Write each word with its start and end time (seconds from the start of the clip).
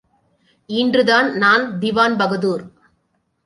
இன்று 0.69 1.03
தான் 1.03 1.37
நான் 1.37 1.79
திவான்பகதூர். 1.79 2.65